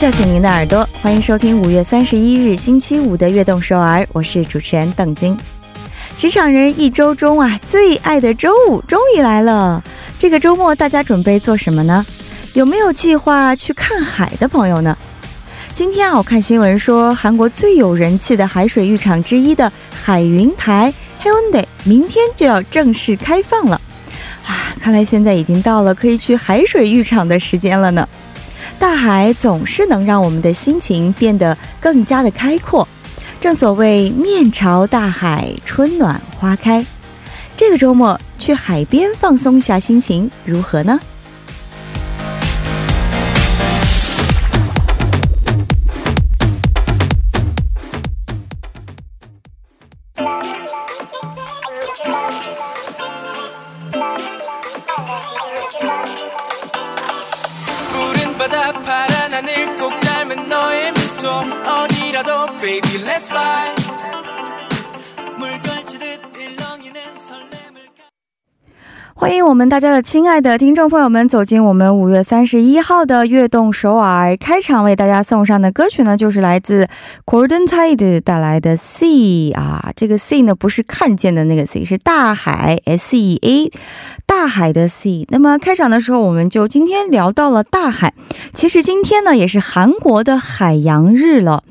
[0.00, 5.36] 叫醒您的耳朵，欢迎收听五月三十一日星期五的《悦动首尔》，我是主持人邓晶。
[6.16, 9.84] 职场人一周中啊，最爱的周五终于来了。
[10.18, 12.06] 这个周末大家准备做什么呢？
[12.54, 14.96] 有没有计划去看海的朋友呢？
[15.74, 20.90] 今天啊，我看新闻说，韩国最有人气的海水浴场之一的海云台
[21.22, 23.78] Hyundai 明天就要正式开放了。
[24.46, 28.08] 啊，看来现在已经到了可以去海水浴场的时间了呢。
[28.80, 32.88] 大海总是能让我们的心情变得更加的开阔。
[33.38, 36.84] 正所谓面朝大海，春暖花开。
[37.54, 40.98] 这个周末去海边放松一下心情，如何呢？
[58.40, 61.28] 밤바다 파란 하늘 꼭 닮은 너의 미소.
[61.28, 63.69] 어디라도 baby let's fly.
[69.20, 76.88] 欢迎我们大家的亲爱的听众朋友们走进我们五月三十一号的悦动首尔开场，为大家送上的歌曲呢，就是来自
[77.26, 83.70] Golden Tide 带来的 Sea 啊，这个 Sea 呢不是看见的那个 Sea，是大海 S E A，
[84.24, 85.26] 大海的 Sea。
[85.28, 88.14] 那么开场的时候，我们就今天聊到了大海，
[88.54, 91.62] 其实今天呢也是韩国的海洋日了。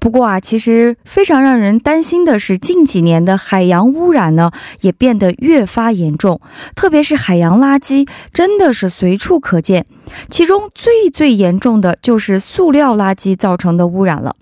[0.00, 6.40] 不过啊，其实非常让人担心的是，近几年的海洋污染呢，也变得越发严重。
[6.74, 9.86] 特别是海洋垃圾，真的是随处可见。
[10.28, 14.36] 其中最最严重的就是塑料垃圾造成的污染了。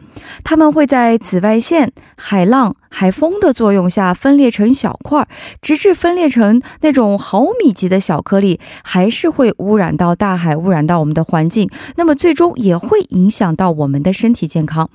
[0.44, 5.26] 它们会在紫外线、海浪、海风的作用下分裂成小块，
[5.62, 11.70] 直至分裂成那种毫米级的小颗粒，还是会污染到大海，污染到我们的环境。
[11.96, 14.90] 那么最终也会影响到我们的身体健康。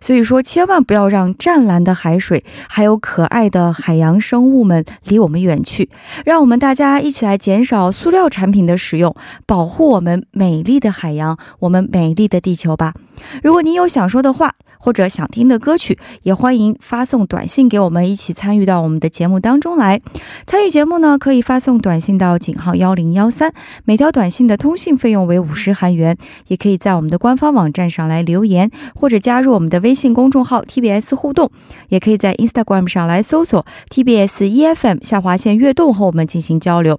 [0.00, 5.88] 所以说，千万不要让湛蓝的海水，还有可爱的海洋生物们离我们远去。
[6.24, 9.14] 让我们大家一起来减少塑料产品的使用，
[9.46, 12.94] 保护我们们美丽的海洋，我们美丽的地球吧。
[13.42, 20.00] 如果你有想说的话，或者想听的歌曲，也欢迎发送短信给我们，一起参与到我们的节目当中来。
[20.46, 23.52] 参与节目呢，可以发送短信到井号幺零幺三，
[23.84, 26.16] 每条短信的通信费用为五十韩元。
[26.46, 31.50] 也可以在我们的官方网站上来留言，或者加入我们的微信公众号 TBS 互动，
[31.88, 36.98] 也可以在 Instagram 上来搜索 TBS EFM 下划线悦动和我们进行交流。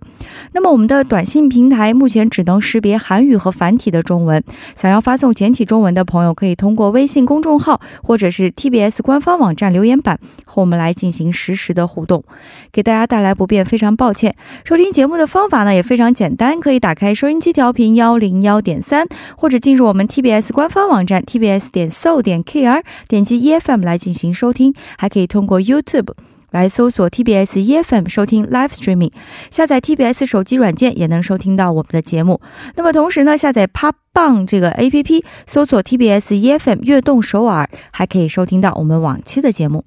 [0.54, 4.44] 那么我们的短信平台目前只能识别韩语和繁体的中文，
[4.76, 7.69] 想要发送简体中文的朋友，可以通过微信公众号。
[8.04, 12.24] 或者是 TBS 官方网站留言板和我们来进行实时的互动，
[12.72, 14.36] 给大家带来不便，非常抱歉。
[14.64, 26.14] 收听节目的方法呢也非常简单，可以打开收音机调频幺零幺点三，或者进入我们 TBS 官方网站 TBS 点 so 点 KR，点击 EFM 来进行收听，还可以通过 YouTube。
[26.52, 29.12] 来搜索 TBS EFM 收听 Live Streaming，
[29.52, 32.42] 下载 TBS 手机软件也能收听到我们的节目。
[32.76, 39.86] 那么同时呢，下载 Pop 棒这个 APP，搜索 TBS EFM 悦动首尔，还可以收听到我们往期的节目。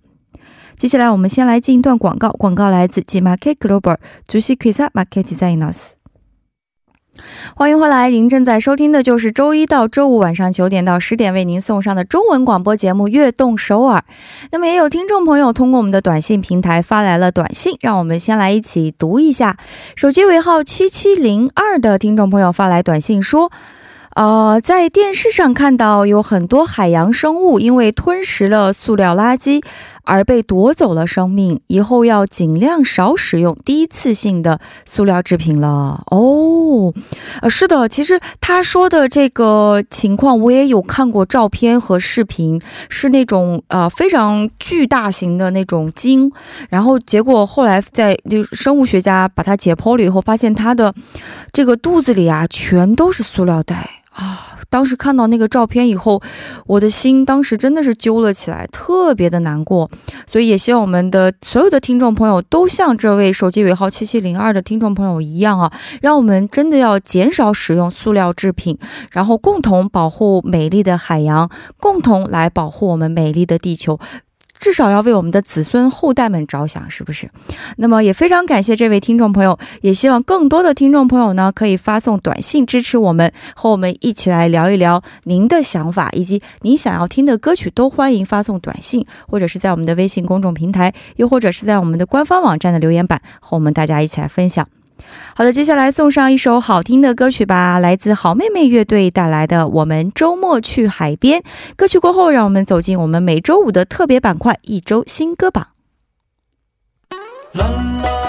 [0.76, 6.01] 接下来我们先来进一段广告，广告来自 G Market Global 主席 Krisa Market Designers。
[7.54, 13.98] 欢迎回来，您正在收听的就是周一到周五晚上九点到十点为您送上的中文广播节目《悦动首尔》。
[14.50, 19.58] 那么，也有听众朋友通过我们的短信平台发来了短信，让我们先来一起读一下。
[19.94, 23.52] 手机尾号七七零二的听众朋友发来短信说
[24.16, 29.62] ：“呃，在电视上看到有很多海洋生物因为吞食了塑料垃圾。”
[30.04, 36.02] 而被夺走了生命，以后要尽量少使用第一次性的塑料制品了。
[36.10, 36.18] 哦，
[36.72, 36.94] 哦
[37.42, 46.30] 呃，是的，其实他说的这个情况，我也有看过照片和视频，是那种呃非常巨大型的那种鲸，
[46.68, 50.94] 然后结果后来在就生物学家把它解剖了以后，发现它的
[51.52, 54.01] 这个肚子里啊全都是塑料袋。
[54.72, 56.22] 当时看到那个照片以后，
[56.66, 59.90] 我的心当时真的是揪了起来，特别的难过。
[60.26, 65.70] 所以也希望我们的所有的听众朋友都像这位手机尾号七七零二的听众朋友一样啊，
[66.00, 68.78] 让我们真的要减少使用塑料制品，
[69.10, 74.00] 然后共同保护美丽的海洋，共同来保护我们美丽的地球。
[74.62, 77.28] 至少要为我们的子孙后代们着想，是不是？
[77.78, 94.68] 那么也非常感谢这位听众朋友，也希望更多的听众朋友呢可以发送短信支持我们，和我们一起来聊一聊您的想法以及您想要听的歌曲，都欢迎发送短信，或者是在我们的微信公众平台，又或者是在我们的官方网站的留言板和我们大家一起来分享。
[95.34, 101.40] 好的，接下来送上一首好听的歌曲吧，来自好妹妹乐队带来的《我们周末去海边》。
[101.76, 105.68] 歌曲过后，让我们走进我们每周五的特别板块——一周新歌榜。
[107.52, 108.21] 啦啦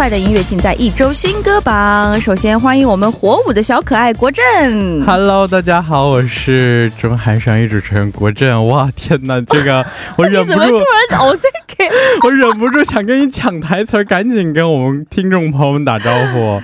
[0.00, 2.18] 快的音乐尽在一周新歌榜。
[2.22, 5.04] 首先欢迎我们火舞的小可爱国振。
[5.04, 8.66] Hello，大家好，我是中韩商业主持人国振。
[8.68, 9.84] 哇，天哪，这个
[10.16, 10.84] 我忍不住，突
[11.18, 11.36] 然
[12.24, 16.62] 我忍不住想跟你抢台词，赶紧跟我们听众朋友们打招呼，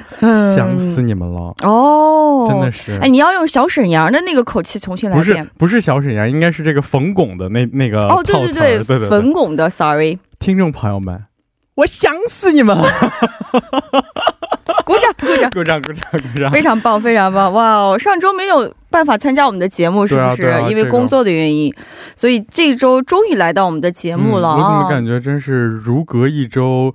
[0.55, 2.99] 想死你们了哦，真的是。
[3.03, 11.25] 哎，你要用小沈阳的那个口气重新来一遍，不是不是小沈阳，应该是这个冯巩的那那个哦，对对对对对，冯巩的，Sorry，听众朋友们。
[11.77, 12.85] 我想死你们了！
[14.85, 16.51] 鼓掌，鼓掌，鼓掌，鼓掌，鼓掌！
[16.51, 17.53] 非常棒，非常棒！
[17.53, 20.63] 哇哦，上周没有办法参加我们的节目，是不是？
[20.69, 21.73] 因为工作的原因，
[22.17, 24.57] 所以这周终于来到我们的节目了。
[24.57, 26.95] 我怎么感觉真是如隔一周？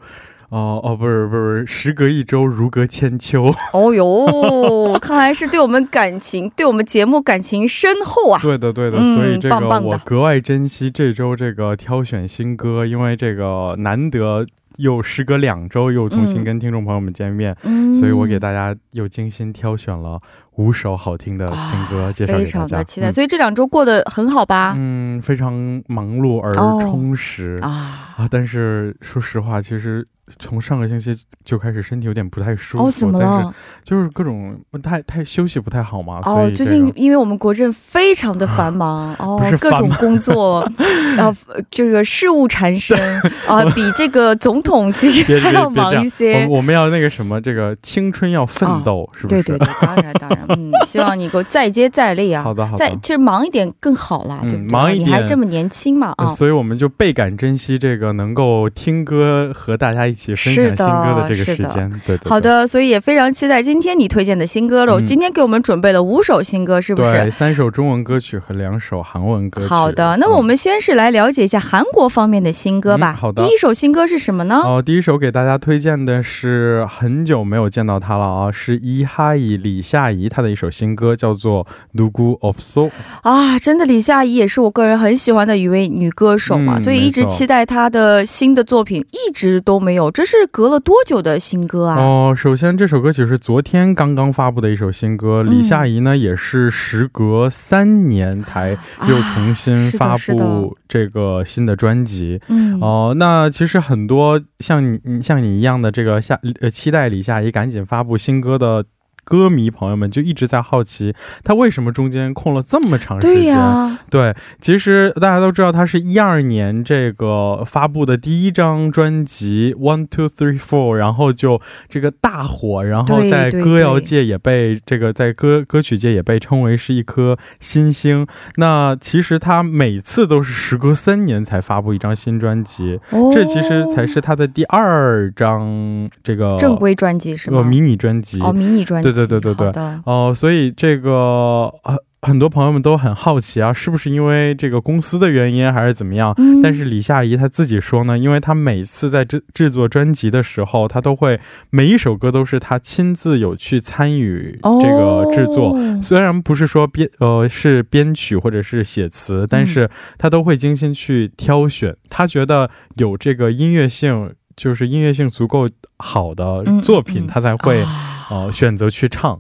[0.51, 3.45] 哦哦，不是不是，时隔一周如隔千秋。
[3.74, 8.39] 哦呦，看来是对我们感情， 对我们节目感情深厚啊！
[8.42, 14.45] 对的对的，所以这个我格外珍惜这周这个挑选新歌，因为这个难得。
[14.77, 17.53] 又时隔两周，又重新跟听众朋友们见面，
[17.94, 20.18] 所以我给大家又精心挑选了
[20.57, 22.45] 五首好听的新歌介绍给大家。
[22.45, 24.74] 非常的期待，所以这两周过得很好吧？
[24.75, 25.53] 嗯，非常
[25.88, 28.27] 忙碌而充实啊啊！
[28.30, 30.06] 但是说实话，其实。
[30.39, 31.12] 从上个星期
[31.44, 33.53] 就开始身体有点不太舒服，哦，怎么了？
[33.83, 36.21] 就是各种不太太休息不太好嘛。
[36.24, 40.59] 哦，最近因为我们国政非常的繁忙，哦，各种工作，
[41.18, 41.36] 呃，
[41.69, 42.98] 这个事务缠身
[43.45, 46.48] 啊，比这个总统其实还要忙一些。
[46.50, 49.44] 我们要那个什么，这个青春要奋斗，是不是？
[49.44, 52.43] 对对对，当然当然，嗯，希望你给我再接再厉啊。
[52.43, 54.67] 好的好的，再其实忙一点更好啦，对不对？
[54.67, 60.35] 忙一点，你还这么年轻嘛啊，所以我们就倍感珍惜这个能够听歌和大家一起。
[60.41, 62.29] 分享新歌的这个时间，对对。
[62.29, 64.99] 好的，所以也非常期待今天你推荐的新歌喽。
[64.99, 67.11] 今天给我们准备了五首新歌，是不是？
[67.11, 69.67] 对，三首中文歌曲和两首韩文歌曲。
[69.67, 73.13] 好的，那我们先是来了解一下韩国方面的新歌吧。
[73.13, 74.61] 好的，第一首新歌是什么呢？
[74.63, 82.89] 哦，第一首给大家推荐的是很久没有见到他了啊，是伊哈伊李夏怡他的一首新歌叫做 lugu of soo
[83.22, 92.01] 啊真的李夏怡也是我个人很喜欢的一位女歌手嘛所以一直期待她的新的作品一直都没有这是隔了多久的新歌啊？
[92.01, 98.77] 哦首先这首歌曲是昨天刚刚发布的一首新歌李夏怡呢也是时隔三年才
[99.07, 102.39] 又重新发布这个新的专辑。
[102.80, 108.86] 哦那其实很多像你像你一样的这个下呃期待李夏怡赶紧发布新歌的
[109.23, 111.13] 歌迷朋友们就一直在好奇，
[111.44, 113.97] 他为什么中间空了这么长时间？
[114.09, 128.27] 对，其实大家都知道，他是一二年这个发布的第一张专辑《One Two Three Four》，然后就这个大火，然后在歌谣界也被这个在歌歌曲界也被称为是一颗新星。
[128.57, 133.00] 那其实他每次都是时隔三年才发布一张新专辑，
[133.31, 137.63] 这其实才是他的第二张这个正规专辑是吗？
[137.63, 139.10] 迷你专辑哦，迷你专辑。
[139.10, 146.36] 对对对对对对，哦，所以这个很很多朋友们都很好奇啊，是不是因为这个公司的原因，还是怎么样？
[146.62, 151.40] 但是李夏怡她自己说呢，因为她每次在制制作专辑的时候，她都会
[151.72, 167.84] 每一首歌都是她亲自有去参与这个制作，虽然不是说编呃是编曲或者是写词，但是她都会精心去挑选，她觉得有这个音乐性，就是音乐性足够好的作品，她才会。
[168.31, 169.38] 哦，选择去唱，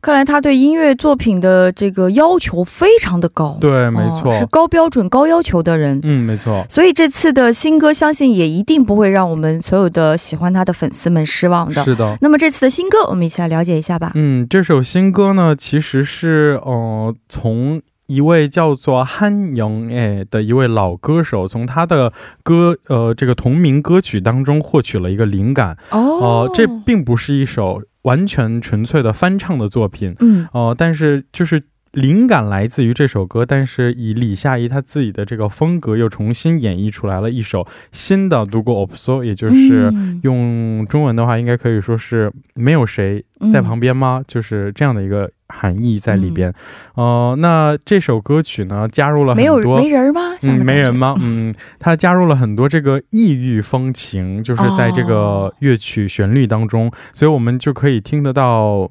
[0.00, 3.58] 看来他对音乐作品的这个要求非常的高。
[3.60, 6.00] 对，没错，是高标准、高要求的人。
[6.02, 6.64] 嗯，没错。
[6.70, 11.84] 所以这次的新歌，相信也一定不会让我们所有的喜欢他的粉丝们失望的。
[11.84, 12.16] 是的。
[12.22, 14.12] 那么这次的新歌，我们一起来了解一下吧。
[14.14, 22.10] 嗯，这首新歌呢，其实是呃，从一位叫做汉영애的一位老歌手，从他的
[22.42, 25.76] 歌呃这个同名歌曲当中获取了一个灵感。
[25.90, 27.82] 哦，这并不是一首。
[28.02, 39.92] 完全纯粹的翻唱的作品，嗯，哦，但是就是灵感来自于这首歌，但是以李夏怡她自己的这个风格又重新演绎出来了一首新的《独孤 OPSO》，也就是
[40.22, 44.22] 用中文的话，应该可以说是没有谁在旁边吗？
[44.26, 46.52] 就是这样的一个含义在里边。
[46.94, 50.20] 呃，那这首歌曲呢，加入了很多没人吗？
[50.44, 51.14] 嗯，没人吗？
[51.20, 58.90] 嗯，它加入了很多这个异域风情，就是在这个乐曲旋律当中，所以我们就可以听得到。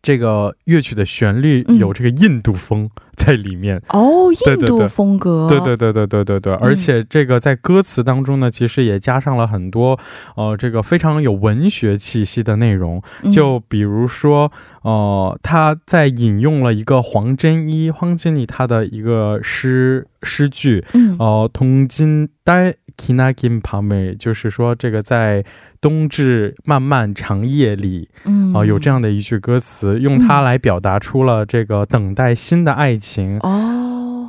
[0.00, 3.80] 这个乐曲的旋律有这个印度风在里面。
[3.90, 9.96] 哦，印度风格，对对对对对对对，而且这个在歌词当中呢，其实也加上了很多
[10.34, 13.00] 呃，这个非常有文学气息的内容，
[13.30, 14.50] 就比如说
[14.82, 21.16] 呃，他在引用了一个黄真一黄经理他的一个诗诗句，嗯。
[21.18, 25.44] 哦，同金呆 kina kim pame，就是说这个在。
[25.82, 28.54] 冬至漫漫长夜里，嗯。
[28.54, 33.81] 啊，有这样的一句歌词，用它来表达出了这个等待新的爱情哦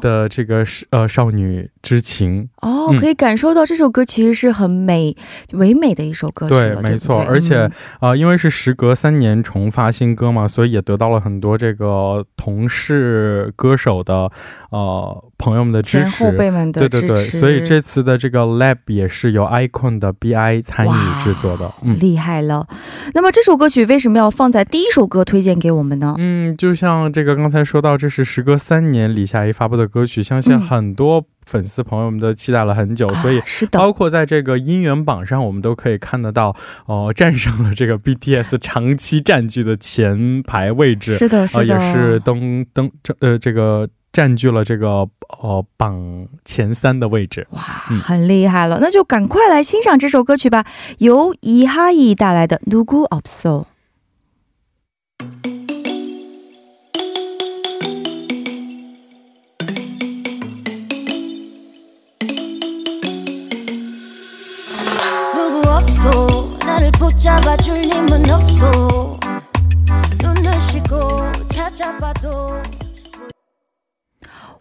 [0.04, 2.50] 的这个呃少女之情。
[2.58, 5.16] 哦，可以感受到这首歌其实是很美
[5.54, 7.70] 唯美的一首歌曲，对，没错，而且
[8.02, 14.30] 啊，因为是时隔三年重发新歌嘛，所以也得到了很多这个同事歌手的
[14.72, 15.24] 呃。
[15.44, 16.24] 朋友们的支持，
[16.72, 22.66] 对对对，所以这次的这个 lab 也是由 icon 的 bi 参与制作的，嗯，厉害了。
[23.14, 26.16] 那么这首歌曲为什么要放在第一首歌推荐给我们呢？
[26.18, 36.57] 嗯，就像这个刚才说到，这是时隔三年李夏怡发布的歌曲，相信很多粉丝朋友们都期待了很久，所以是的，包括在这个音源榜上，我们都可以看得到，
[36.87, 43.89] 哦， 战胜了这个 BTS 长期占据的前排位置，是的，是的，也是登登这呃这个。
[44.11, 45.07] 占据了这个
[45.43, 48.79] 呃榜前三的位置，哇，很厉害了！
[48.81, 50.65] 那就赶快来欣赏这首歌曲吧，
[50.97, 55.52] 由伊哈伊带来的《누구없어》。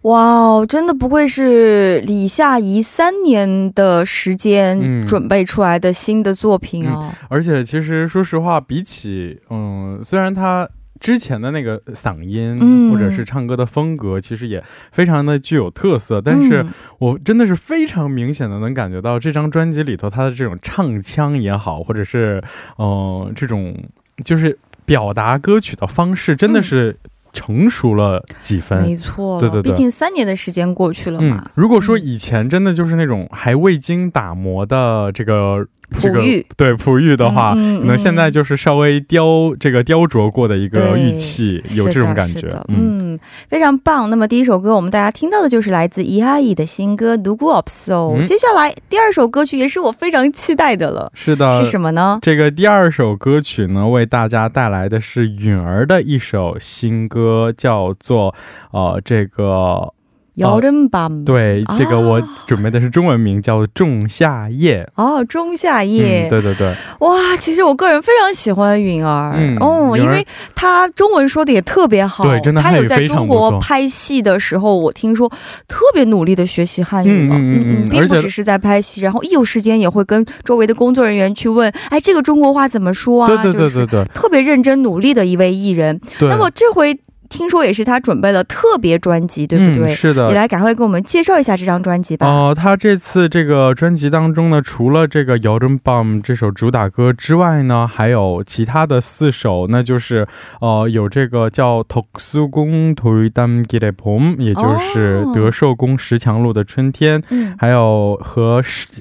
[0.03, 7.11] 哇哦，真的不愧是李夏怡三年的时间准备出来的新的作品哦！
[7.29, 10.69] 而且其实说实话，比起嗯，虽然他
[11.03, 16.65] 之前的那个嗓音或者是唱歌的风格，其实也非常的具有特色，但是
[16.99, 22.43] 我真的是非常明显的能感觉到这张专辑里头他的这种唱腔也好，或者是
[22.79, 23.77] 嗯这种
[24.25, 24.57] 就是
[24.87, 26.97] 表达歌曲的方式，真的是。
[27.35, 31.51] 成熟了几分，没错，对对对，毕竟三年的时间过去了嘛。
[31.55, 35.67] 如果说以前真的就是那种还未经打磨的这个。
[35.93, 42.49] 璞玉对璞玉的话，可能现在就是稍微雕这个雕琢过的一个玉器，有这种感觉。
[42.69, 43.19] 嗯，
[43.49, 44.11] 非常棒。
[44.11, 48.21] 那么第一首歌，我们大家听到的就是来自伊哈伊的新歌《独孤 opso》。
[48.27, 51.13] 接下来第二首歌曲也是我非常期待的了。
[51.15, 52.19] 是的，是什么呢？
[52.23, 58.35] 这个第二首歌曲呢，为大家带来的是允儿的一首新歌，叫做
[58.73, 59.93] 呃这个。
[60.37, 75.29] 摇人밤对，这个我准备的是中文名叫《仲夏夜》哦，《仲夏夜》对对对，哇，其实我个人非常喜欢允儿，嗯哦，因为他中文说的也特别好，对，真的他有在中国拍戏的时候，我听说
[75.69, 77.29] 特别努力的学习汉语。
[77.29, 83.27] 了，嗯嗯嗯，并不只是在拍戏，然后一有时间也会跟周围的工作人员去问，哎，这个中国话怎么说啊？
[83.27, 86.99] 对对对对对，特别认真努力的一位艺人，那么这回。
[87.33, 89.95] 听说也是他准备了特别专辑，对不对？
[89.95, 90.29] 是的。
[90.29, 92.27] 你来赶快给我们介绍一下这张专辑吧。
[92.27, 100.27] 哦，他这次这个专辑当中呢，除了这个摇针棒这首主打歌之外呢，还有其他的四首，那就是
[100.61, 107.23] 哦有这个叫特苏宫图瑞丹吉列蓬，也就是德寿宫石墙路的春天。
[107.59, 108.61] 还有和，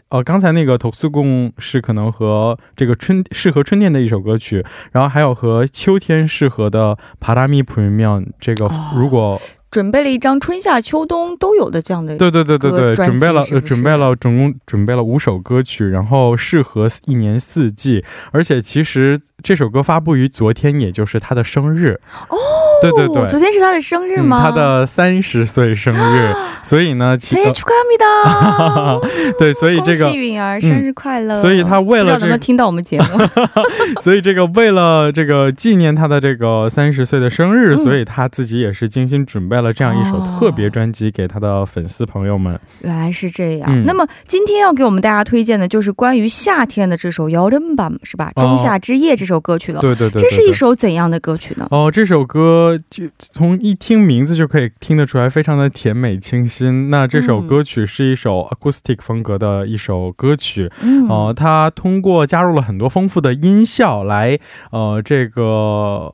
[0.10, 8.21] 哦刚才那个特苏宫是可能和这个春适合春天的一首歌曲，然后还有和秋天适合的帕拉米普瑞庙。
[8.22, 8.32] 庙》。
[8.40, 22.38] 这个如果准备了一张春夏秋冬都有的这样的对对对对对，准备了准备了总共准备了五首歌曲，然后适合一年四季，而且其实这首歌发布于昨天，也就是他的生日哦。
[22.82, 24.42] 对对对，昨天是他的生日吗？
[24.42, 26.34] 他的三十岁生日，
[26.64, 29.02] 所以呢，其实的，
[29.38, 33.06] 对，所以这个允儿生日快乐，所以他为了这个听到我们节目，
[34.02, 42.60] 所以这个为了这个纪念他的这个三十岁的生日，所以他自己也是精心准备了这样一首特别专辑给他的粉丝朋友们。
[42.80, 48.32] 原来是这样，那么今天要给我们大家推荐的就是关于夏天的这首《Yodelbaum》是吧？
[48.36, 51.68] 仲夏之夜这首歌曲了，对对对，这是一首怎样的歌曲呢？
[51.70, 52.71] 哦，这首歌。
[52.72, 56.90] 个就从一听名字就可以听得出来，非常的甜美清新。
[56.90, 60.72] 那这首歌曲是一首 acoustic 风格的一首歌曲，
[61.10, 64.40] 呃，它通过加入了很多丰富的音效来，
[64.72, 66.14] 呃，这个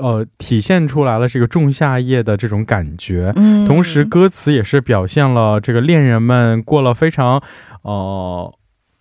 [0.00, 3.32] 呃体现出来了这个仲夏夜的这种感觉。
[3.36, 7.42] 嗯，同时歌词也是表现了这个恋人们过了非常，
[7.82, 8.54] 呃。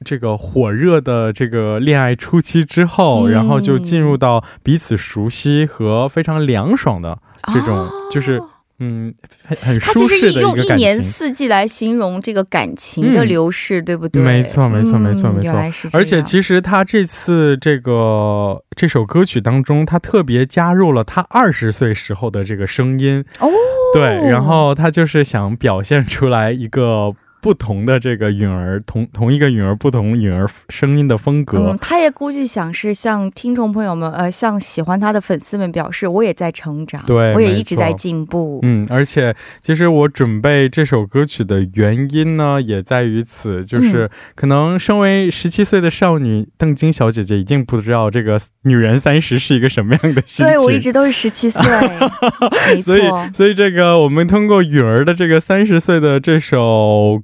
[0.05, 7.17] 这个火热的这个恋爱初期之后，然后就进入到彼此熟悉和非常凉爽的
[7.53, 8.39] 这种，就是
[8.79, 9.11] 嗯，
[9.43, 10.65] 很很舒适的一个感情。
[10.65, 14.21] 用一年四季来形容这个感情的流逝，对不对？
[14.21, 15.89] 没错，没错，没错，没错。
[15.91, 23.49] 而且其实他这次这个这首歌曲当中，他特别加入了他二十岁时候的这个声音哦，
[23.95, 27.15] 对，然后他就是想表现出来一个。
[27.47, 31.57] 不同的这个允儿，同同一个允儿，不同允儿声音的风格。
[31.59, 38.59] 嗯，他也估计想是向听众朋友们，呃，向喜欢他的粉丝们表示，我也在成长，对，我也一直在进步。
[38.63, 50.47] 嗯，而且其实我准备这首歌曲的原因呢，也在于此，就是可能身为十七岁的少女邓晶小姐姐，一定不知道这个女人三十是一个什么样的心情。
[50.47, 51.61] 对我一直都是十七岁，
[52.75, 52.93] 没错。
[52.93, 56.57] 所以，所以这个我们通过允儿的这个三十岁的这首。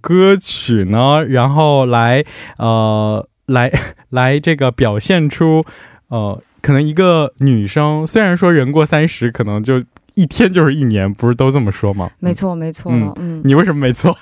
[0.01, 2.23] 歌曲呢，然后来，
[2.57, 3.71] 呃，来
[4.09, 5.63] 来这个表现出，
[6.09, 9.83] 呃，可能一个女生虽然说人过三十，可能就。
[10.15, 12.07] 一天就是一年，不是都这么说吗？
[12.19, 12.91] 没错，没错。
[13.19, 14.15] 嗯，你为什么没错？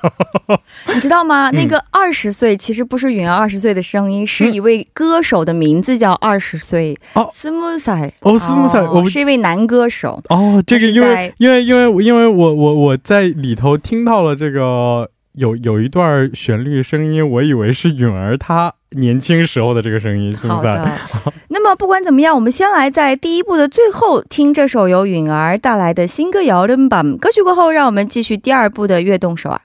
[0.96, 1.50] 你知道吗？
[1.52, 6.98] 那个二十岁其实不是允儿二十岁的声音，是一位歌手的名字叫二十岁。
[7.14, 8.10] 哦，斯穆塞。
[8.22, 10.24] 哦，斯穆塞，我是一位男歌手。
[10.30, 18.74] 哦，这个因为因为因为因为我我我在里头听到了这个有有一段旋律声音，我以为是允儿她。
[18.92, 20.68] 年轻时候的这个声音，是不是。
[21.48, 27.02] 那么不管怎么样，我们先来在第一部的最后听这首由允儿带来的新歌《摇人吧》。
[27.18, 29.62] 歌曲过后，让我们继续第二部的《悦动手啊》。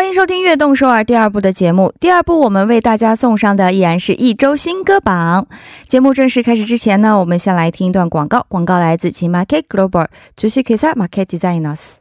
[0.00, 1.92] 欢迎收听《悦动首尔》第二部的节目。
[2.00, 5.46] 第二部我们为大家送上的依然是一周新歌榜。
[5.86, 8.46] 节目正式开始之前呢，我们先来听一段广告。
[8.48, 11.96] 广告来自 Market Global，主席 Kisa Market Designers。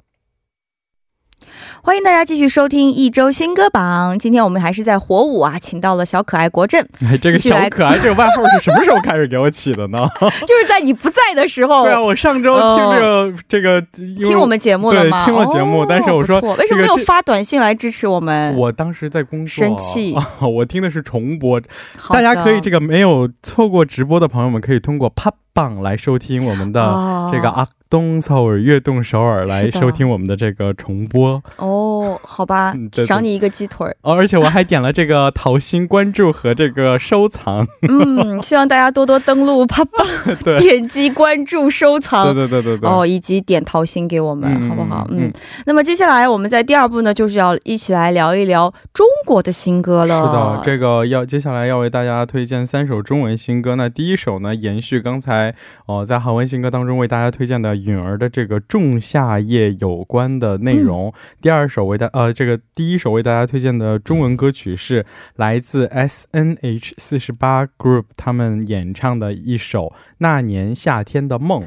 [1.81, 4.19] 欢迎大家继续收听一周新歌榜。
[4.19, 6.85] 今天我们还是在火舞啊，请到了小可爱国振。
[7.05, 9.99] 哎，这个小可爱这个外号是什么时候开始给我起的呢？
[10.45, 11.83] 就是在你不在的时候。
[11.83, 13.81] 对啊，我上周听这个这个
[14.27, 15.23] 听我们节目了吗？
[15.23, 18.55] 听了节目，但是我说为什么没有发短信来支持我们？
[18.57, 20.15] 我当时在工作，生气。
[20.41, 21.61] 我听的是重播，
[22.09, 25.33] 大家可以这个没有错过直播的朋友们可以通过 Pop。
[25.81, 32.19] 来收听我们的这个阿东首尔悦动首尔，来收听我们的这个重播哦。
[32.23, 32.73] 好吧，
[33.07, 34.15] 赏你一个鸡腿哦。
[34.15, 37.67] 而且我还点了这个桃心关注和这个收藏。
[37.87, 40.03] 嗯，希望大家多多登录啪啪，
[40.59, 42.25] 点击关注收藏。
[42.25, 42.89] 对对对对对。
[42.89, 45.07] 哦，以及点桃心给我们，好不好？
[45.11, 45.31] 嗯。
[45.65, 50.25] 那么接下来我们在第二步呢，就是要一起来聊一聊中国的新歌了。
[50.25, 53.75] 是的，这个要接下来要为大家推荐三首中文新歌。
[53.75, 55.53] 那第一首呢，延续刚才。
[55.85, 61.11] 哦，在韩文新歌当中为大家推荐的允儿的这个仲夏夜有关的内容。
[61.41, 69.87] 第二二首为大呃，这个第一首为大家推荐的中文歌曲是来自 S N H 四十八 Group 他们演唱的一首
[70.19, 71.63] 《那年夏天的梦》。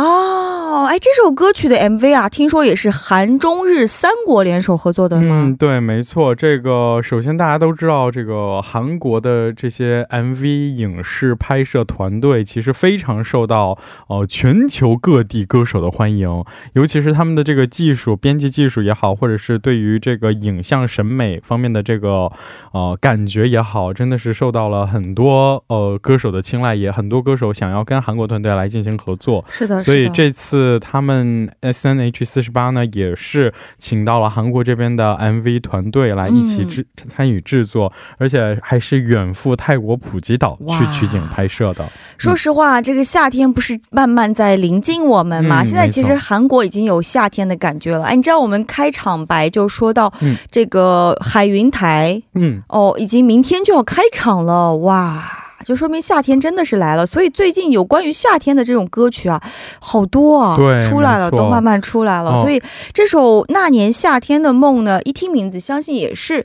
[0.00, 5.42] 哦，哎，这首歌曲的 MV 啊，听说也是韩中日三国联手合作的吗？
[5.48, 6.34] 嗯，对，没错。
[6.34, 13.76] 这个首先大家都知道，这个韩国的这些 MV 影视拍摄团队其实非常受到
[14.08, 22.32] 呃全球各地歌手的欢迎，尤其是他们的这个技术、编辑技术也好，或者是对于这个影像审美方面的这个
[22.72, 29.44] 呃感觉也好，真的是受到了很多呃歌手的青睐，也很多歌手想要跟韩国团队来进行合作。
[29.50, 29.78] 是的。
[29.90, 41.88] 所以这次他们 S N H 四十八呢，也是请到了韩国这边的 MV 团队来一起制参与制作，而且还是远赴泰国普吉岛去取景拍摄的。
[42.16, 45.64] 说实话，这个夏天不是慢慢在临近我们吗？
[45.64, 48.04] 现在其实韩国已经有夏天的感觉了。
[48.04, 50.12] 哎，你知道我们开场白就说到
[50.50, 55.39] 这个海云台，嗯，哦，已经明天就要开场了，哇！
[55.70, 57.06] 就说明夏天真的是来了。
[57.06, 59.40] 所以最近有关于夏天的这种歌曲啊，
[59.78, 62.36] 好多啊，对，出来了，都慢慢出来了。
[62.42, 62.60] 所以
[62.92, 66.44] 这首《那年夏天的梦》呢，一听名字，相信也是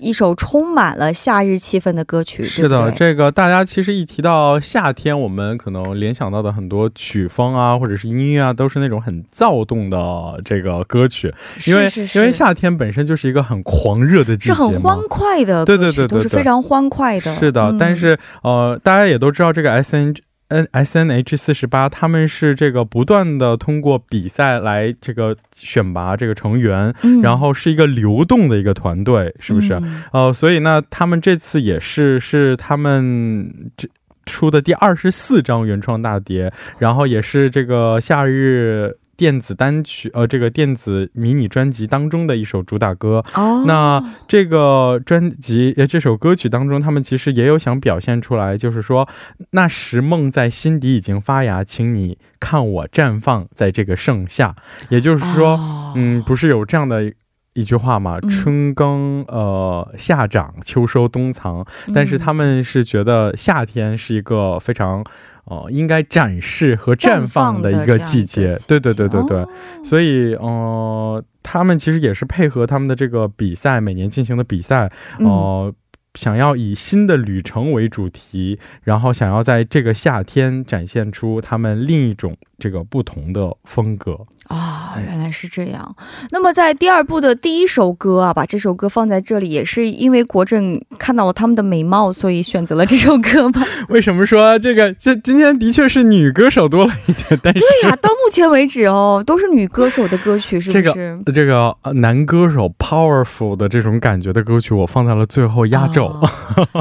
[0.00, 2.44] 一首充满了夏日气氛的歌曲。
[2.44, 11.34] 是的，这个大家其实一提到夏天，我们可能联想到的很多曲风啊，或者是音乐啊，都是那种很躁动的这个歌曲，
[11.66, 17.34] 因为因为夏天本身就是一个很狂热的季节，是很欢快的，对对对，都是非常欢快的。
[17.36, 20.14] 是的，但是呃，大家也都知道这个 S N
[20.48, 29.80] N S N H 四十八，他们是这个不断的通过比赛来这个选拔这个成员，然后是一个流动的一个团队，是不是？
[30.12, 33.88] 呃，所以呢，他们这次也是是他们这
[34.26, 38.96] 出的第二十四张原创大碟，然后也是这个夏日。
[39.20, 43.22] 电子单曲，呃，这个电子迷你专辑当中的一首主打歌。
[43.34, 49.06] 哦，那这个专辑，呃，这首歌曲当中，他们其实也有想表现出来，就是说，
[49.50, 54.56] 那时梦在心底已经发芽，请你看我绽放在这个盛夏。
[54.88, 55.60] 也就是说，
[55.96, 57.12] 嗯，不是有这样的
[57.52, 58.18] 一句话嘛？
[58.22, 61.66] 春耕，呃，夏长，秋收，冬藏。
[61.94, 65.04] 但是他们是觉得夏天是一个非常。
[65.50, 69.44] 哦，应该展示和绽放的一个季节，对对对对对，
[69.84, 75.74] 所以，呃，他们其实也是配合他们的这个比赛，每年进行的比赛，呃，
[76.14, 84.16] 想要以新的旅程为主题，然后想要在这个夏天展现出他们另一种这个不同的风格。
[84.50, 85.94] 啊，原来是这样。
[86.30, 93.62] 那么在第二部的第一首歌啊，把这首歌放在这里，也是因为国政看到了他们的美貌，所以选择了这首歌吧？
[93.90, 94.92] 为什么说这个？
[94.94, 100.82] 这今天的确是女歌手多了一点，但是对呀，到目前为止哦，都是女歌手的歌曲，是不是？
[100.82, 106.12] 这个这个男歌手 powerful 的这种感觉的歌曲，我放在了最后压轴。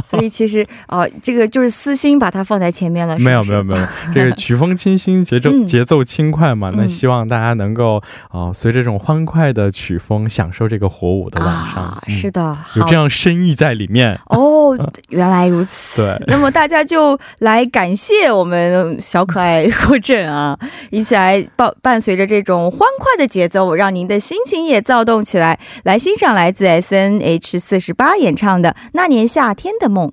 [0.03, 3.19] 所以其实啊，这个就是私心把它放在前面了。
[3.19, 6.73] 没有没有没有，这个 曲风清新，节奏节奏轻快嘛。
[6.75, 7.58] 那希望大家。
[7.59, 12.01] 能够啊，随着这种欢快的曲风，享受这个火舞的晚上。
[12.07, 14.75] 是的，有这样深意在里面哦。
[15.09, 16.01] 原来如此。
[16.01, 20.57] 对，那么大家就来感谢我们小可爱郭振啊，
[20.89, 25.59] 一起来伴伴随着这种欢快的节奏，让您的心情也躁动起来。
[25.83, 30.07] 来欣赏来自 S N H 四十八演唱的《那年夏天的梦》。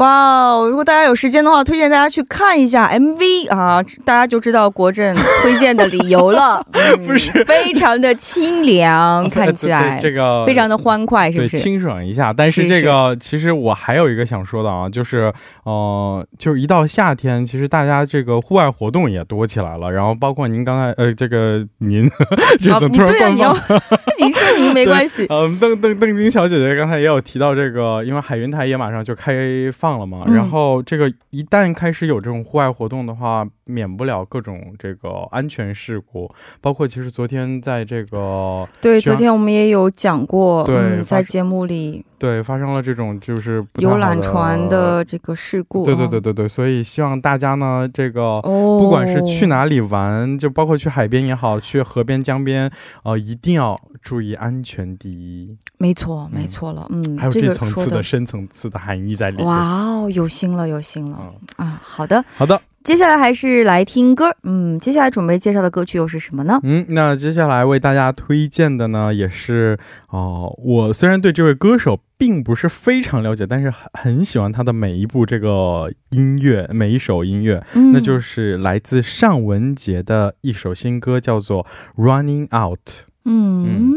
[0.00, 0.08] 哇
[0.48, 0.66] 哦！
[0.66, 6.64] 如果大家有时间的话，推荐大家去看一下 MV 啊，大家就知道国振推荐的理由了。
[7.06, 11.58] 不是，非常的清凉，看起来 这个非常的欢快，是不是？
[11.58, 12.32] 清爽一下。
[12.32, 15.30] 但是这个其实我还有一个想说的啊，就是
[15.64, 19.92] 呃，就是一到夏天，其实大家这个户外活动也多起来了。
[19.92, 22.08] 然后包括您刚才呃，这个您
[22.58, 23.80] 这怎么突然官方？
[24.18, 25.26] 您说您没关系。
[25.28, 29.34] 嗯，邓邓邓晶小姐姐刚才也有提到这个，因为海云台也马上就开
[29.76, 29.89] 放。
[29.98, 36.30] 了嘛，然后这个一旦开始有这种户外活动的话，免不了各种这个安全事故，
[36.60, 52.70] 包括其实昨天在这个对，昨天我们也有讲过，对，在节目里对发生了这种就是游览船的这个事故，对对对对对，所以希望大家呢，这个不管是去哪里玩，就包括去海边也好，去河边江边，
[53.04, 53.78] 呃，一定要。
[54.02, 59.44] 注意安全第一，没错，没错了，嗯，还有这层次的深层次的含义在里面。
[59.44, 61.18] 哇哦，有心了，有心了
[61.56, 61.78] 啊！
[61.82, 66.58] 好的，好的，接下来还是来听歌，嗯，接下来准备介绍的歌曲又是什么呢？
[66.62, 77.62] 嗯，那接下来为大家推荐的呢，也是哦，我虽然对这位歌手并不是非常了解，但是很喜欢他的每一部这个音乐，每一首音乐，
[77.92, 81.66] 那就是来自尚雯婕的一首新歌，叫做
[82.02, 82.78] 《Running Out》。
[83.26, 83.94] 嗯嗯，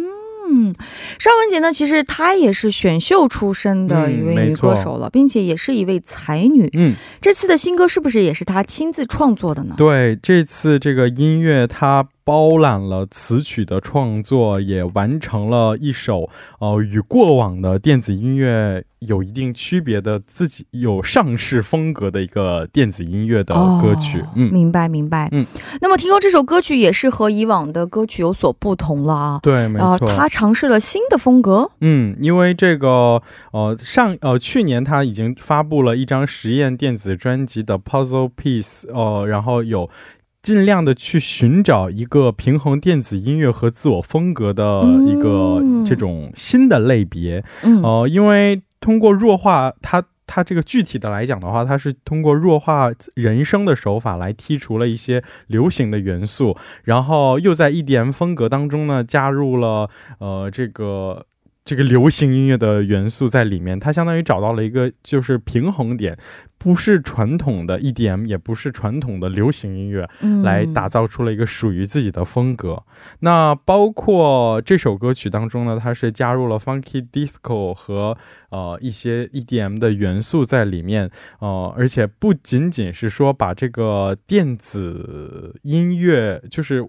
[1.19, 6.69] 尚雯婕呢，其实她也是选秀出身的一位女歌手了，并且也是一位才女。
[6.73, 9.75] 嗯，这次的新歌是不是也是她亲自创作的呢？
[9.77, 12.07] 对，这次这个音乐她。
[12.23, 24.23] 包揽了词曲的创作，也完成了一首呃与过往的电子音乐有一定区别的自己有上市风格的一个电子音乐的歌曲。
[24.35, 25.27] 嗯，明白明白。
[25.33, 25.45] 嗯，
[25.81, 29.39] 那么听说这首歌曲也是和以往的歌曲有所不同了啊。
[29.43, 31.69] 对，没错，他尝试了新的风格。
[31.81, 39.89] 嗯，因为这个呃上呃去年他已经发布了一张实验电子专辑的 Puzzle Piece，呃，然后有。
[40.43, 47.43] 尽量的去寻找一个平衡电子音乐和自我风格的一个这种新的类别。
[47.81, 50.03] 呃，因为通过弱化它。
[50.25, 61.25] 它这个具体的来讲的话，它是通过弱化人声的手法来剔除了一些流行的元素，然后又在 EDM 风格当中呢加入了呃这个。
[61.65, 66.17] 这个流行音乐的元素在里面，它相当于找到了一个就是平衡点，
[66.57, 70.09] 不是传统的 EDM，也不是传统的流行音乐，
[70.43, 72.83] 来打造出了一个属于自己的风格。
[73.19, 78.17] 那包括这首歌曲当中呢，它是加入了 Funky Disco 和
[78.49, 86.85] 呃一些 EDM 的元素在里面，呃，而且不仅仅是说把这个电子音乐就是。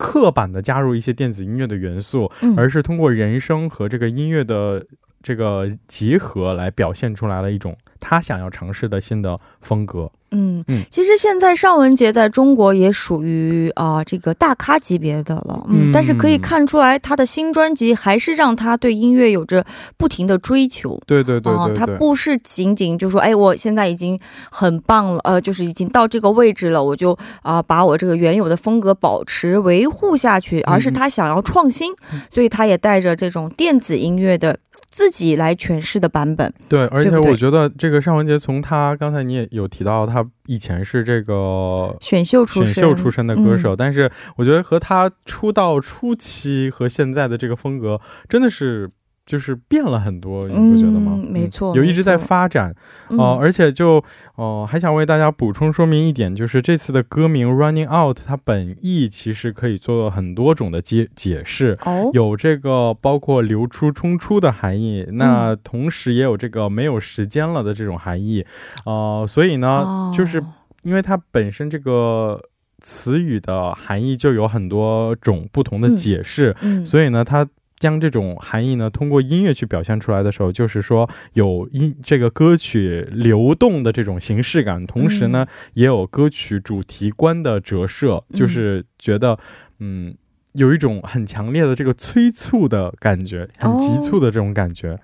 [0.00, 4.86] 刻板的加入一些电子音乐的元素，而是通过人声和这个音乐的
[5.22, 10.10] 这个集合来表现出来了一种他想要尝试的新的风格。
[10.30, 10.64] 嗯。
[10.68, 19.64] 嗯，其实现在尚雯婕在中国也属于啊这个大咖级别的了，嗯，但是可以看出来他的新专辑还是让他对音乐有着
[19.96, 31.92] 不停的追求，对对对，他不是仅仅就说哎我现在已经很棒了，呃，就是已经到这个位置了，我就啊把我这个原有的风格保持维护下去，而是他想要创新，
[32.28, 34.58] 所以他也带着这种电子音乐的。
[34.90, 48.88] 自己来诠释的版本，对，而且我觉得这个尚雯婕从她刚才你也有提到，她以前是这个选秀出选秀出身的歌手，但是我觉得和她出道初期和现在的这个风格真的是。
[49.26, 51.16] 就是变了很多，你不觉得吗？
[51.22, 52.74] 没错，有一直在发展
[53.10, 54.02] 哦，而且就
[54.34, 61.78] 哦，还想为大家补充说明一点，就是这次的歌名 Running Out，它本意其实可以做很多种的解解释，
[62.12, 68.44] 有这个包括流出、冲出的含义，那同时也有这个没有时间了的这种含义，
[68.84, 70.42] 呃，所以呢，就是
[70.82, 72.40] 因为它本身这个
[72.80, 77.46] 词语的含义就有很多种不同的解释，所以呢，它。
[77.80, 89.36] 将这种含义呢，通过音乐去表现出来的时候，就是说有音这个歌曲流动的这种形式感，同时呢，也有歌曲主题观的折射，就是觉得，
[89.78, 90.14] 嗯，
[90.52, 95.00] 有一种很强烈的这个催促的感觉，很急促的这种感觉。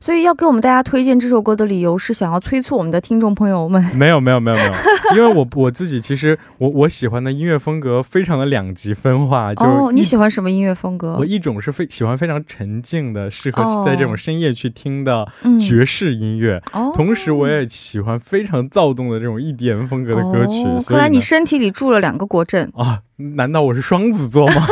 [0.00, 3.82] 所以要给我们大家推荐这首歌的理由是想要催促我们的听众朋友们。
[3.94, 4.72] 没有没有没有没有，
[5.16, 9.52] 因为我我自己其实我我喜欢的音乐风格非常的两极分化。
[9.62, 11.16] 哦，你喜欢什么音乐风格？
[11.18, 15.26] 我一种是非喜欢非常沉静的，适合在这种深夜去听的
[15.58, 16.62] 爵士音乐。
[16.72, 20.64] 哦，同时我也喜欢非常躁动的这种 EDM 风格的歌曲。
[20.86, 23.00] 看来你身体里住了两个国阵啊？
[23.36, 24.66] 难道我是双子座吗？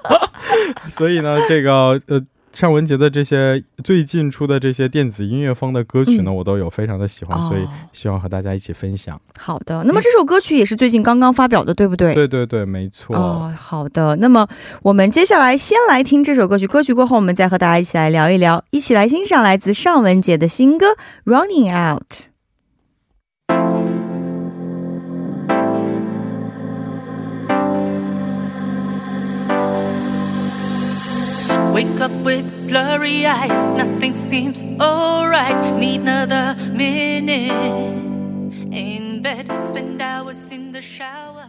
[0.88, 2.20] 所以呢，这个呃。
[2.52, 9.20] 尚雯婕的这些最近出的这些电子音乐风的歌曲呢，我都有非常的喜欢，所以希望和大家一起分享。
[9.38, 12.14] 好的，那么这首歌曲也是最近刚刚发表的，对不对？
[12.14, 13.16] 对对对，没错。
[13.16, 14.46] 哦，好的，那么
[14.82, 20.86] 我们接下来先来听这首歌曲，歌曲过后我们再和大家一起来聊一聊，一起来欣赏来自尚雯婕的新歌
[21.24, 22.02] 《Running Out》。
[31.82, 35.74] Wake up with blurry eyes, nothing seems alright.
[35.76, 37.50] Need another minute
[38.72, 41.48] in bed, spend hours in the shower.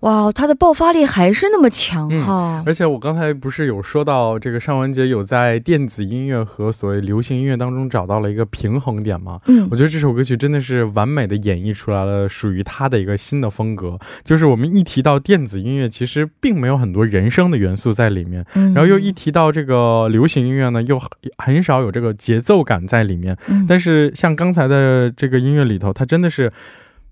[0.00, 2.62] 哇，他的爆发力还是那么强哈！
[2.64, 9.40] 而且我刚才不是有说到这个尚雯婕有在电子音乐和所谓流行音乐当中找到了一个平衡点吗？
[9.46, 13.98] 嗯，我觉得这首歌曲真的是完美的演绎出来了属于他的一个新的风格。
[14.22, 21.00] 就是我们一提到电子音乐，其实并没有很多人声的元素在里面，然后又一提到这个流行音乐呢，又
[21.38, 23.36] 很少有这个节奏感在里面。
[23.66, 26.52] 但是像刚才的这个音乐里头，它真的是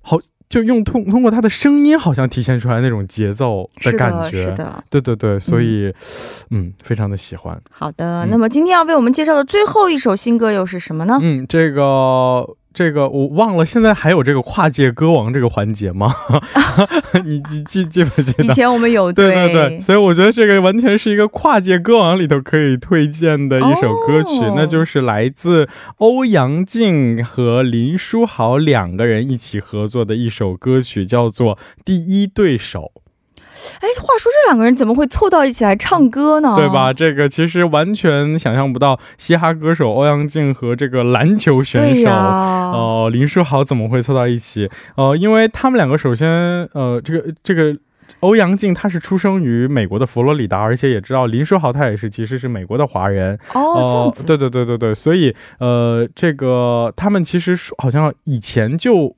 [0.02, 0.20] 好。
[0.48, 5.92] 就用通通过他的声音，好像体现出来那种节奏的感觉，是的，对对对，所以，
[6.50, 7.60] 嗯，非常的喜欢。
[7.70, 11.18] 好的，那么今天要为我们介绍的最后一首新歌又是什么呢？
[11.20, 12.56] 嗯，这个。
[12.76, 16.14] 这个我忘了，现在还有这个跨界歌王这个环节吗？
[17.24, 18.44] 你记记记不记得？
[18.44, 32.92] 以前我们有，对对对，所以我觉得这个完全是一个跨界歌王里头可以推荐的一首歌曲，那就是来自欧阳靖和林书豪两个人一起合作的一首歌曲，叫做《第一对手》。
[33.80, 36.54] 哎，话说这两个人怎么会凑到一起来唱歌呢？
[36.56, 36.92] 对吧？
[36.92, 44.70] 这个其实完全想象不到，嘻哈歌手欧阳靖和这个篮球选手呃林书豪怎么会凑到一起？
[44.96, 46.28] 呃，因为他们两个首先
[46.72, 47.76] 呃，这个这个
[48.20, 54.24] 欧阳靖他是出生于美国的佛罗里达，而且也知道林书豪他也是其实是美国的华人哦，这样子。
[54.24, 59.16] 对对对对对，所以呃，这个他们其实好像以前就。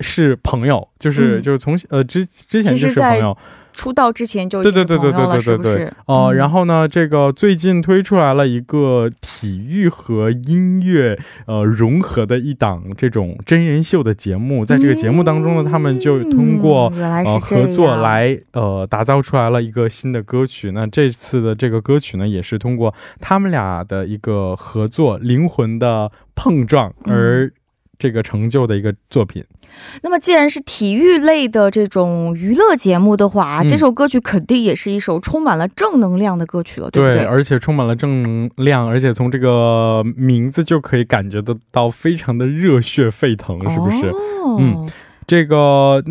[0.00, 3.34] 是朋友，就是就是从呃之之前就是朋友。
[3.80, 20.72] 出道之前就对对对对对对对对哦，然后呢，这个最近推出来了一个体育和音乐呃融合的一档这种真人秀的节目，在这个节目当中呢，他们就通过呃合作来呃打造出来了一个新的歌曲。
[20.72, 27.50] 那这次的这个歌曲呢，也是通过他们俩的一个合作，灵魂的碰撞而。
[28.00, 29.44] 这个成就的一个作品。
[30.02, 37.24] 那么，既然是体育类的这种娱乐节目的话，这首歌曲肯定也是一首充满了正能量的歌曲了，对不对？
[37.24, 44.10] 而且充满了正能量，而且从这个名字就可以感觉得到非常的热血沸腾，是不是？
[44.58, 44.88] 嗯。
[45.30, 46.02] 这个，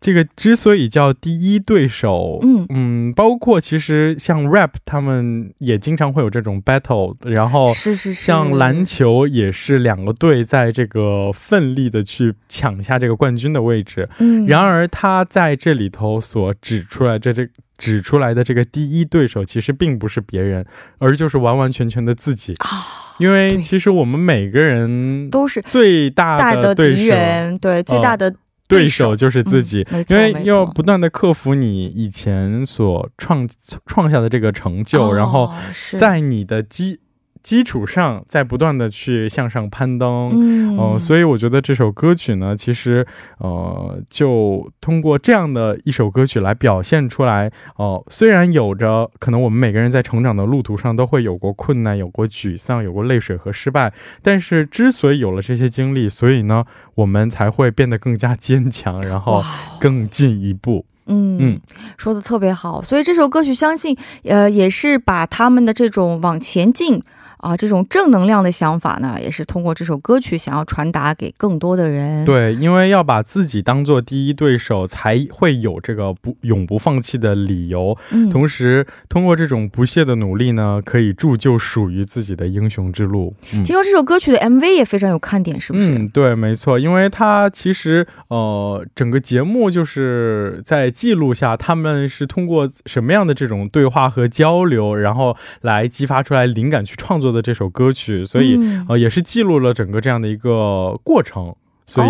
[0.00, 14.08] 这个之所以叫第一对手，嗯嗯，包括其实像 rap，他们也经常会有这种 battle，然后是是是，像篮球也是两个队在这个奋力的去抢下这个冠军的位置。
[14.20, 20.64] 嗯，然而他在这里头所指出来这这指出来的这个第一对手，其实并不是别人，
[20.96, 22.70] 而就是完完全全的自己啊。
[23.18, 28.34] 因为其实我们每个人都是最大的敌人，对最大的。
[28.72, 33.48] 对手就是自己，因为要不断的克服你以前所创
[33.86, 35.52] 创下的这个成就，然后
[35.98, 36.98] 在你的基。
[37.42, 43.06] 基础上在不断的去向上攀登，嗯，所以我觉得这首歌曲呢，其实
[43.38, 59.42] 呃，就通过这样的一首歌曲来表现出来，哦，虽然有着可能我们每个人在成长的路途上都会有过困难，有过沮丧，有过泪水和失败，但是之所以有了这些经历，所以呢，我们才会变得更加坚强，然后
[59.80, 60.86] 更进一步。
[61.06, 61.60] 嗯嗯，
[61.98, 67.02] 说的特别好，所以这首歌曲相信呃也是把他们的这种往前进。
[67.42, 72.24] 啊，这种正能量的想法呢，也是通过这首歌曲想要传达给更多的人。
[72.24, 77.98] 对，因为要把自己当做第一对手，才会有这个不永不放弃的理由。
[78.12, 83.34] 嗯，同时通过这种不懈的努力呢，可以铸就属于自己的英雄之路。
[83.50, 85.88] 听说这首歌曲的 MV 也非常有看点，是不是？
[85.90, 97.31] 嗯，对，没错，因为它其实呃，整个节目就是在记录下他们是通过什么样的这种对话和交流，然后来激发出来灵感去创作。
[97.32, 101.54] 的这首歌曲，所以呃也是记录了整个这样的一个过程，
[101.86, 102.08] 所以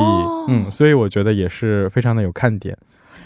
[0.49, 2.77] 嗯，所以我觉得也是非常的有看点。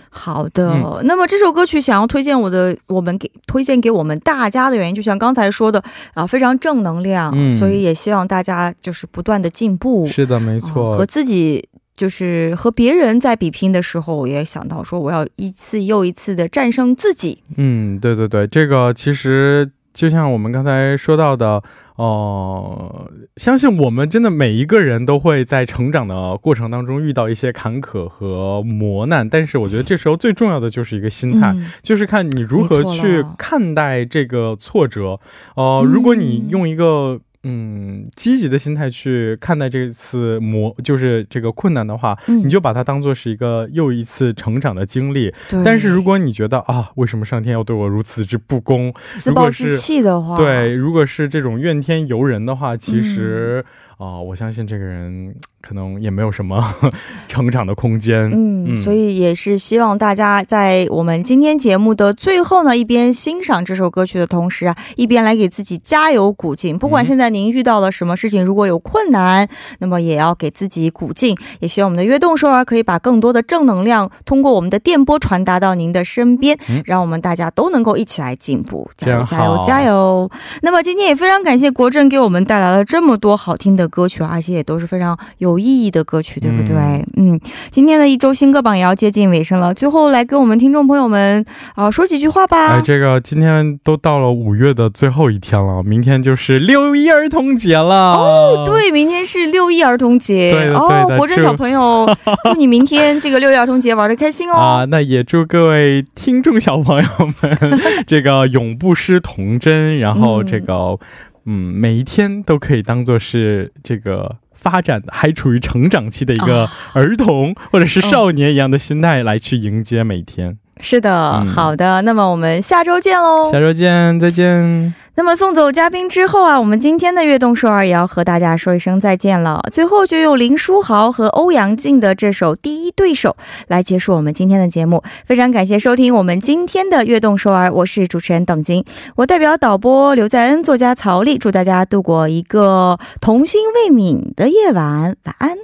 [0.09, 5.83] 好的，那么这首歌曲想要推荐我的，我们给推荐给我们大家的原因，就像刚才说的
[6.15, 10.07] 啊，非常正能量，所以也希望大家就是不断的进步。
[10.07, 17.43] 是的，没错，和自己就是和别人在比拼的时候，也想到说我要一次又一次的战胜自己。
[17.57, 21.63] 嗯，对对对，这个其实就像我们刚才说到的。
[21.97, 35.19] 哦，相信我们真的每一个人都会在成长的过程当中遇到一些坎坷和磨难，但是我觉得这时候最重要的就是一个心态，就是看你如何去看待这个挫折。
[35.57, 37.21] 呃，如果你用一个。
[37.49, 45.33] 嗯，积极的心态去看待这次磨，就是这个困难的话，你就把它当做是一个又一次成长的经历。
[45.65, 48.93] 但是如果你觉得啊，为什么上天要对我如此之不公？
[49.17, 53.65] 自暴自弃的话，对，如果是这种怨天尤人的话，其实
[53.99, 55.35] 啊，我相信这个人。
[55.63, 56.63] 可能也没有什么
[57.27, 66.79] 成长的空间，嗯，所以也是希望大家在我们今天节目的最后呢，一边欣赏这首歌曲的同时啊，一边来给自己加油鼓劲。
[66.79, 69.49] 不管现在您遇到了什么事情，如果有困难，
[69.81, 71.37] 那么也要给自己鼓劲。
[71.59, 78.89] 也希望我们的悦动首尔可以把更多的正能量通过我们的电波传达到您的身边，让我们大家都能够一起来进步。
[78.97, 80.31] 加油，加油，加油！
[80.63, 85.57] 那么今天也非常感谢国政给我们带来了这么多好听的歌曲，而且也都是非常有。
[85.67, 86.75] 意义的歌曲，对不对？
[87.17, 91.45] 嗯，今天的一周新歌榜也要接近尾声了，最后来跟我们听众朋友们
[91.75, 92.75] 啊说几句话吧。
[92.75, 98.15] 哎，这个今天都到了五月的最后一天了，明天就是六一儿童节了。
[98.15, 100.53] 哦，对，明天是六一儿童节。
[100.53, 101.17] 对的，对的。
[101.17, 102.07] 国珍小朋友，
[102.45, 104.55] 祝你明天这个六一儿童节玩的开心哦。
[104.55, 107.09] 啊，那也祝各位听众小朋友
[107.41, 110.99] 们 这个永不失童真，然后这个
[111.47, 114.37] 嗯，每一天都可以当做是这个。
[114.59, 120.59] 发展的还处于成长期的一个儿童或者是少年一样的心态来去迎接每天。
[120.81, 123.53] 是的，好的，那么我们下周见喽！
[123.53, 124.95] 下周见，再见。
[125.19, 129.63] 那么送走嘉宾之后啊，我们今天的悦动首尔也要和大家说一声再见了。
[129.73, 133.31] 最后就用林书豪和欧阳靖的这首《第一对手》
[133.67, 135.03] 来结束我们今天的节目。
[135.25, 138.85] 非常感谢收听我们今天的悦动首尔，我是主持人董晶，
[139.17, 145.57] 我代表导播刘在恩、作家曹丽，祝大家度过一个童心未泯的夜晚，晚安。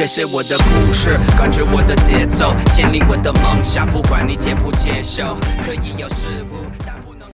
[0.00, 6.99] 这是我的故事，跟着我的节奏，建立我的梦想，不管你接不接受，可以有失误。